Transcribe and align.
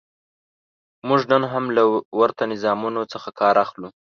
موږ 1.07 1.21
نن 1.31 1.43
هم 1.53 1.65
له 1.75 1.83
ورته 2.19 2.43
نظامونو 2.51 3.01
څخه 3.13 3.29
کار 3.39 3.55
اخلو. 3.65 3.87